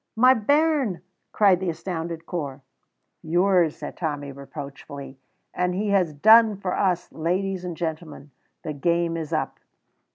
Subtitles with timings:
[0.15, 2.61] "My bairn!" cried the astounded Corp.
[3.21, 5.19] "Yours," said Tommy, reproachfully;
[5.53, 7.11] "and he has done for us.
[7.11, 8.31] Ladies and gentlemen,
[8.63, 9.59] the game is up."